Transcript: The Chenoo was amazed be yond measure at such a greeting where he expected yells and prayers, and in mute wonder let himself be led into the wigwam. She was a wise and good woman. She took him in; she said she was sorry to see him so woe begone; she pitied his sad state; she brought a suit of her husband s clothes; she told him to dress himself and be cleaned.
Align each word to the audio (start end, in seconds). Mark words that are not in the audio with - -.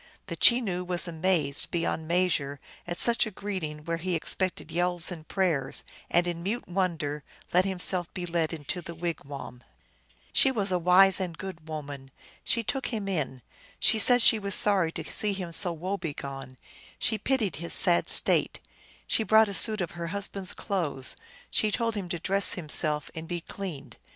The 0.25 0.35
Chenoo 0.35 0.83
was 0.83 1.07
amazed 1.07 1.69
be 1.69 1.81
yond 1.81 2.07
measure 2.07 2.59
at 2.87 2.97
such 2.97 3.27
a 3.27 3.29
greeting 3.29 3.85
where 3.85 3.97
he 3.97 4.15
expected 4.15 4.71
yells 4.71 5.11
and 5.11 5.27
prayers, 5.27 5.83
and 6.09 6.25
in 6.25 6.41
mute 6.41 6.67
wonder 6.67 7.23
let 7.53 7.65
himself 7.65 8.11
be 8.15 8.25
led 8.25 8.51
into 8.51 8.81
the 8.81 8.95
wigwam. 8.95 9.63
She 10.33 10.49
was 10.49 10.71
a 10.71 10.79
wise 10.79 11.19
and 11.19 11.37
good 11.37 11.67
woman. 11.69 12.09
She 12.43 12.63
took 12.63 12.87
him 12.87 13.07
in; 13.07 13.43
she 13.79 13.99
said 13.99 14.23
she 14.23 14.39
was 14.39 14.55
sorry 14.55 14.91
to 14.93 15.03
see 15.03 15.33
him 15.33 15.51
so 15.53 15.71
woe 15.71 15.97
begone; 15.97 16.57
she 16.97 17.19
pitied 17.19 17.57
his 17.57 17.75
sad 17.75 18.09
state; 18.09 18.59
she 19.05 19.21
brought 19.21 19.49
a 19.49 19.53
suit 19.53 19.81
of 19.81 19.91
her 19.91 20.07
husband 20.07 20.45
s 20.47 20.53
clothes; 20.53 21.15
she 21.51 21.69
told 21.71 21.93
him 21.93 22.09
to 22.09 22.17
dress 22.17 22.53
himself 22.55 23.11
and 23.13 23.27
be 23.27 23.39
cleaned. 23.39 23.97